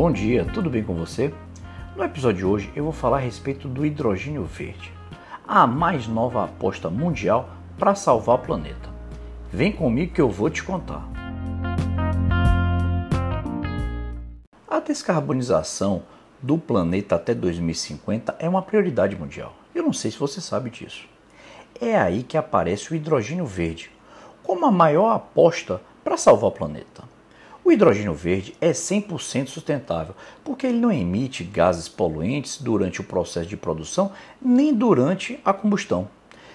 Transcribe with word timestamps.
Bom 0.00 0.12
dia, 0.12 0.44
tudo 0.54 0.70
bem 0.70 0.84
com 0.84 0.94
você? 0.94 1.34
No 1.96 2.04
episódio 2.04 2.38
de 2.38 2.44
hoje 2.44 2.72
eu 2.76 2.84
vou 2.84 2.92
falar 2.92 3.16
a 3.16 3.20
respeito 3.20 3.66
do 3.66 3.84
hidrogênio 3.84 4.44
verde, 4.44 4.92
a 5.44 5.66
mais 5.66 6.06
nova 6.06 6.44
aposta 6.44 6.88
mundial 6.88 7.50
para 7.76 7.96
salvar 7.96 8.36
o 8.36 8.38
planeta. 8.38 8.88
Vem 9.52 9.72
comigo 9.72 10.14
que 10.14 10.20
eu 10.20 10.30
vou 10.30 10.48
te 10.50 10.62
contar. 10.62 11.04
A 14.68 14.78
descarbonização 14.78 16.04
do 16.40 16.56
planeta 16.56 17.16
até 17.16 17.34
2050 17.34 18.36
é 18.38 18.48
uma 18.48 18.62
prioridade 18.62 19.16
mundial. 19.16 19.52
Eu 19.74 19.82
não 19.82 19.92
sei 19.92 20.12
se 20.12 20.18
você 20.20 20.40
sabe 20.40 20.70
disso. 20.70 21.08
É 21.80 21.98
aí 21.98 22.22
que 22.22 22.38
aparece 22.38 22.92
o 22.92 22.94
hidrogênio 22.94 23.46
verde 23.46 23.90
como 24.44 24.64
a 24.64 24.70
maior 24.70 25.10
aposta 25.10 25.80
para 26.04 26.16
salvar 26.16 26.50
o 26.50 26.54
planeta. 26.54 27.17
O 27.68 27.70
hidrogênio 27.70 28.14
verde 28.14 28.54
é 28.62 28.70
100% 28.70 29.48
sustentável, 29.48 30.14
porque 30.42 30.66
ele 30.66 30.78
não 30.78 30.90
emite 30.90 31.44
gases 31.44 31.86
poluentes 31.86 32.56
durante 32.62 33.02
o 33.02 33.04
processo 33.04 33.46
de 33.46 33.58
produção 33.58 34.10
nem 34.40 34.72
durante 34.72 35.38
a 35.44 35.52
combustão. 35.52 36.08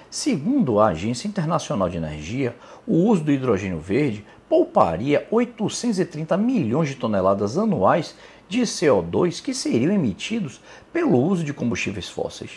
Segundo 0.10 0.80
a 0.80 0.88
Agência 0.88 1.28
Internacional 1.28 1.88
de 1.88 1.98
Energia, 1.98 2.56
o 2.88 2.96
uso 2.96 3.24
do 3.24 3.32
hidrogênio 3.32 3.80
verde 3.80 4.26
pouparia 4.50 5.28
830 5.30 6.36
milhões 6.36 6.90
de 6.90 6.96
toneladas 6.96 7.60
anuais 7.60 8.16
de 8.50 8.62
CO2 8.62 9.40
que 9.40 9.54
seriam 9.54 9.94
emitidos 9.94 10.60
pelo 10.92 11.20
uso 11.20 11.44
de 11.44 11.54
combustíveis 11.54 12.10
fósseis. 12.10 12.54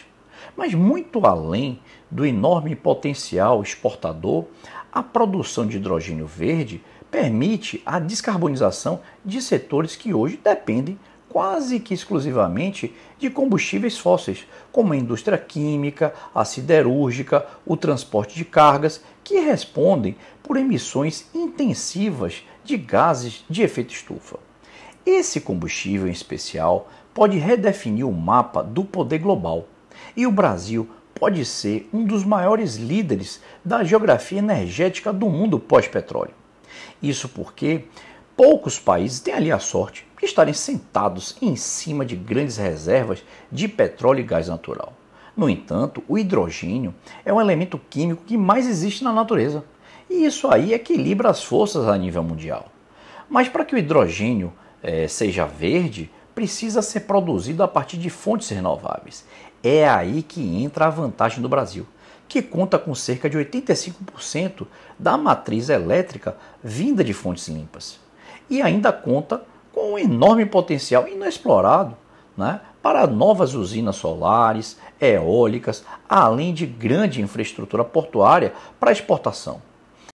Mas 0.57 0.73
muito 0.73 1.27
além 1.27 1.79
do 2.11 2.25
enorme 2.25 2.75
potencial 2.75 3.63
exportador, 3.63 4.47
a 4.91 5.03
produção 5.03 5.67
de 5.67 5.77
hidrogênio 5.77 6.27
verde 6.27 6.83
permite 7.17 7.83
a 7.87 7.99
descarbonização 7.99 9.01
de 9.25 9.41
setores 9.41 9.97
que 9.97 10.13
hoje 10.13 10.39
dependem 10.45 10.99
quase 11.31 11.81
que 11.81 11.95
exclusivamente 11.95 12.95
de 13.19 13.31
combustíveis 13.31 13.97
fósseis, 13.97 14.47
como 14.71 14.93
a 14.93 14.97
indústria 14.99 15.39
química, 15.39 16.13
a 16.35 16.45
siderúrgica, 16.45 17.47
o 17.65 17.75
transporte 17.75 18.37
de 18.37 18.45
cargas, 18.45 19.03
que 19.25 19.41
respondem 19.41 20.15
por 20.43 20.59
emissões 20.59 21.27
intensivas 21.35 22.45
de 22.63 22.77
gases 22.77 23.47
de 23.49 23.63
efeito 23.63 23.95
estufa. 23.95 24.39
Esse 25.07 25.41
combustível 25.41 26.09
em 26.09 26.13
especial 26.13 26.91
pode 27.15 27.39
redefinir 27.39 28.07
o 28.07 28.13
mapa 28.13 28.63
do 28.63 28.85
poder 28.85 29.21
global. 29.21 29.67
E 30.15 30.27
o 30.27 30.31
Brasil 30.31 30.87
pode 31.15 31.47
ser 31.47 31.89
um 31.95 32.05
dos 32.05 32.27
maiores 32.27 32.77
líderes 32.77 33.41
da 33.65 33.83
geografia 33.83 34.39
energética 34.39 35.15
do 35.15 35.31
mundo 35.31 35.59
pós-petróleo. 35.59 36.35
Isso 37.03 37.29
porque 37.29 37.85
poucos 38.37 38.79
países 38.79 39.21
têm 39.21 39.35
ali 39.35 39.51
a 39.51 39.59
sorte 39.59 40.07
de 40.19 40.27
estarem 40.27 40.55
sentados 40.55 41.37
em 41.41 41.57
cima 41.57 42.05
de 42.05 42.17
grandes 42.17 42.57
reservas 42.57 43.23
de 43.51 43.69
petróleo 43.69 44.21
e 44.21 44.25
gás 44.25 44.49
natural. 44.49 44.93
No 45.37 45.51
entanto, 45.51 46.03
o 46.09 46.19
hidrogênio 46.19 46.95
é 47.25 47.33
um 47.33 47.41
elemento 47.41 47.79
químico 47.91 48.25
que 48.25 48.39
mais 48.39 48.67
existe 48.67 49.05
na 49.05 49.13
natureza. 49.13 49.65
E 50.09 50.25
isso 50.25 50.49
aí 50.49 50.73
equilibra 50.73 51.29
as 51.29 51.43
forças 51.43 51.87
a 51.87 51.97
nível 51.99 52.23
mundial. 52.23 52.67
Mas 53.29 53.49
para 53.49 53.65
que 53.65 53.75
o 53.75 53.79
hidrogênio 53.79 54.53
é, 54.83 55.07
seja 55.09 55.45
verde, 55.45 56.11
precisa 56.35 56.81
ser 56.81 57.01
produzido 57.01 57.63
a 57.63 57.69
partir 57.69 57.99
de 57.99 58.09
fontes 58.09 58.49
renováveis. 58.49 59.27
É 59.63 59.89
aí 59.89 60.23
que 60.23 60.63
entra 60.63 60.87
a 60.87 60.91
vantagem 60.91 61.43
do 61.43 61.49
Brasil 61.49 61.87
que 62.29 62.43
conta 62.43 62.79
com 62.79 62.95
cerca 62.95 63.29
de 63.29 63.39
85% 63.39 64.67
da 64.99 65.17
matriz 65.17 65.69
elétrica 65.69 66.37
vinda 66.63 67.05
de 67.05 67.13
fontes 67.13 67.49
limpas. 67.49 67.99
E 68.49 68.63
ainda 68.63 68.93
conta 68.93 69.43
com 69.73 69.93
um 69.93 69.99
enorme 69.99 70.47
potencial 70.47 71.07
inexplorado 71.07 71.97
né, 72.37 72.61
para 72.83 73.07
novas 73.07 73.55
usinas 73.55 73.97
solares, 73.97 74.77
eólicas, 75.01 75.85
além 76.09 76.55
de 76.55 76.67
grande 76.67 77.21
infraestrutura 77.21 77.85
portuária 77.85 78.53
para 78.79 78.93
exportação. 78.93 79.61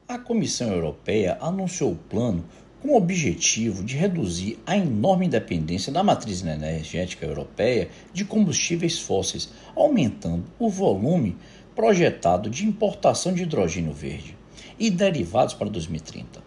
A 0.08 0.18
Comissão 0.18 0.70
Europeia 0.70 1.38
anunciou 1.40 1.92
o 1.92 1.96
plano 1.96 2.44
com 2.82 2.90
o 2.90 2.98
objetivo 2.98 3.84
de 3.84 3.98
reduzir 3.98 4.58
a 4.66 4.78
enorme 4.78 5.28
dependência 5.28 5.92
da 5.92 6.02
matriz 6.02 6.42
energética 6.42 7.26
europeia 7.26 7.90
de 8.14 8.24
combustíveis 8.24 9.00
fósseis, 9.00 9.50
aumentando 9.76 10.46
o 10.58 10.70
volume 10.70 11.38
projetado 11.80 12.50
de 12.50 12.68
importação 12.68 13.34
de 13.34 13.44
hidrogênio 13.44 13.94
verde 13.94 14.38
e 14.78 14.92
derivados 14.92 15.54
para 15.54 15.70
2030 15.70 16.44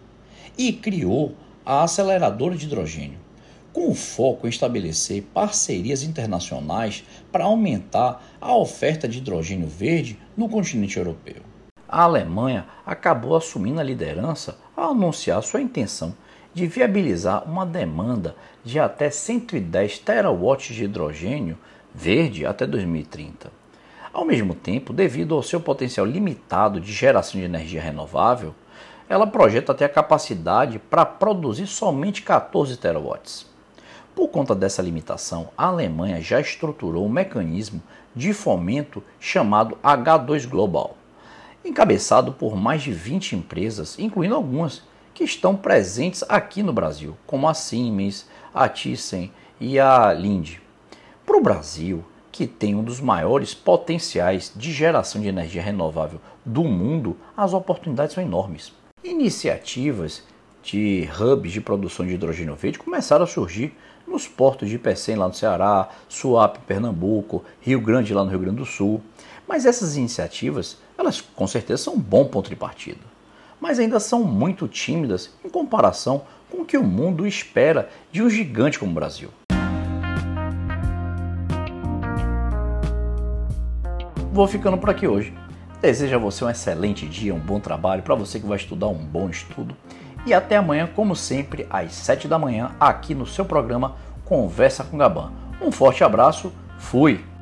e 0.55 0.71
criou 0.71 1.33
a 1.65 1.81
aceleradora 1.81 2.55
de 2.55 2.67
hidrogênio, 2.67 3.17
com 3.73 3.89
o 3.89 3.95
foco 3.95 4.45
em 4.45 4.51
estabelecer 4.51 5.23
parcerias 5.33 6.03
internacionais 6.03 7.03
para 7.31 7.45
aumentar 7.45 8.23
a 8.39 8.55
oferta 8.55 9.07
de 9.07 9.17
hidrogênio 9.17 9.65
verde 9.65 10.19
no 10.37 10.47
continente 10.47 10.97
europeu. 10.97 11.37
A 11.89 12.03
Alemanha 12.03 12.67
acabou 12.85 13.35
assumindo 13.35 13.79
a 13.79 13.83
liderança 13.83 14.59
ao 14.77 14.91
anunciar 14.91 15.41
sua 15.41 15.61
intenção 15.61 16.15
de 16.53 16.67
viabilizar 16.67 17.49
uma 17.49 17.65
demanda 17.65 18.35
de 18.63 18.77
até 18.79 19.09
110 19.09 19.97
terawatts 19.97 20.75
de 20.75 20.83
hidrogênio 20.83 21.57
verde 21.91 22.45
até 22.45 22.67
2030. 22.67 23.62
Ao 24.13 24.23
mesmo 24.23 24.53
tempo, 24.53 24.93
devido 24.93 25.33
ao 25.33 25.41
seu 25.41 25.59
potencial 25.59 26.05
limitado 26.05 26.79
de 26.79 26.93
geração 26.93 27.39
de 27.39 27.45
energia 27.47 27.81
renovável, 27.81 28.53
ela 29.09 29.25
projeta 29.25 29.73
ter 29.73 29.85
a 29.85 29.89
capacidade 29.89 30.77
para 30.77 31.03
produzir 31.03 31.65
somente 31.65 32.21
14 32.21 32.77
terawatts. 32.77 33.51
Por 34.13 34.27
conta 34.27 34.53
dessa 34.53 34.83
limitação, 34.83 35.49
a 35.57 35.65
Alemanha 35.65 36.21
já 36.21 36.39
estruturou 36.39 37.03
um 37.03 37.09
mecanismo 37.09 37.81
de 38.15 38.33
fomento 38.33 39.03
chamado 39.19 39.79
H2 39.83 40.47
Global, 40.47 40.95
encabeçado 41.65 42.31
por 42.33 42.55
mais 42.55 42.83
de 42.83 42.91
20 42.91 43.35
empresas, 43.35 43.97
incluindo 43.97 44.35
algumas 44.35 44.83
que 45.15 45.23
estão 45.23 45.55
presentes 45.55 46.23
aqui 46.29 46.61
no 46.61 46.71
Brasil, 46.71 47.17
como 47.25 47.47
a 47.47 47.55
Siemens, 47.55 48.29
a 48.53 48.69
Thyssen 48.69 49.33
e 49.59 49.79
a 49.79 50.13
Linde. 50.13 50.61
Para 51.25 51.37
o 51.37 51.41
Brasil, 51.41 52.03
que 52.33 52.47
tem 52.47 52.73
um 52.73 52.83
dos 52.83 52.99
maiores 52.99 53.53
potenciais 53.53 54.51
de 54.55 54.71
geração 54.73 55.21
de 55.21 55.27
energia 55.27 55.61
renovável 55.61 56.19
do 56.43 56.63
mundo, 56.63 57.15
as 57.37 57.53
oportunidades 57.53 58.15
são 58.15 58.23
enormes. 58.23 58.73
Iniciativas 59.03 60.23
de 60.63 61.07
hubs 61.19 61.51
de 61.51 61.61
produção 61.61 62.07
de 62.07 62.15
hidrogênio 62.15 62.55
verde 62.55 62.79
começaram 62.79 63.23
a 63.23 63.27
surgir 63.27 63.77
nos 64.07 64.27
portos 64.27 64.67
de 64.67 64.79
Pecém 64.79 65.15
lá 65.15 65.27
no 65.27 65.33
Ceará, 65.33 65.89
Suape, 66.09 66.59
Pernambuco, 66.65 67.45
Rio 67.61 67.79
Grande 67.79 68.15
lá 68.15 68.23
no 68.23 68.31
Rio 68.31 68.39
Grande 68.39 68.57
do 68.57 68.65
Sul. 68.65 68.99
Mas 69.47 69.67
essas 69.67 69.95
iniciativas, 69.95 70.79
elas 70.97 71.21
com 71.21 71.45
certeza 71.45 71.83
são 71.83 71.93
um 71.93 71.99
bom 71.99 72.25
ponto 72.25 72.49
de 72.49 72.55
partida, 72.55 73.01
mas 73.61 73.77
ainda 73.77 73.99
são 73.99 74.23
muito 74.23 74.67
tímidas 74.67 75.29
em 75.45 75.49
comparação 75.49 76.23
com 76.49 76.61
o 76.61 76.65
que 76.65 76.77
o 76.79 76.83
mundo 76.83 77.27
espera 77.27 77.89
de 78.11 78.23
um 78.23 78.29
gigante 78.29 78.79
como 78.79 78.91
o 78.91 78.95
Brasil. 78.95 79.29
Vou 84.33 84.47
ficando 84.47 84.79
por 84.79 84.89
aqui 84.89 85.07
hoje. 85.07 85.31
Desejo 85.79 86.15
a 86.15 86.17
você 86.17 86.43
um 86.43 86.49
excelente 86.49 87.05
dia, 87.07 87.35
um 87.35 87.39
bom 87.39 87.59
trabalho, 87.59 88.01
para 88.01 88.15
você 88.15 88.39
que 88.39 88.47
vai 88.47 88.57
estudar 88.57 88.87
um 88.87 88.97
bom 88.97 89.29
estudo. 89.29 89.75
E 90.25 90.33
até 90.33 90.57
amanhã, 90.57 90.89
como 90.93 91.15
sempre, 91.15 91.67
às 91.69 91.93
7 91.93 92.27
da 92.27 92.39
manhã, 92.39 92.71
aqui 92.79 93.13
no 93.13 93.27
seu 93.27 93.45
programa 93.45 93.95
Conversa 94.25 94.83
com 94.83 94.97
Gaban. 94.97 95.31
Um 95.61 95.71
forte 95.71 96.03
abraço, 96.03 96.51
fui! 96.79 97.32